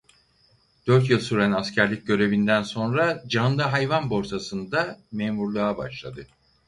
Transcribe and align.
Dört 0.87 1.09
yıl 1.09 1.19
süren 1.19 1.51
askerlik 1.51 2.07
görevinden 2.07 2.63
sonra 2.63 3.23
Canlı 3.27 3.61
Hayvan 3.61 4.09
Borsası'nda 4.09 4.99
memurluğa 5.11 5.77
başladı. 5.77 6.27